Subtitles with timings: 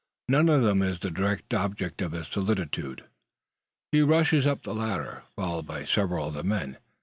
[0.27, 3.03] None of them is the object of his solicitude!
[3.91, 6.77] He rushes up the ladder, followed by several of the men.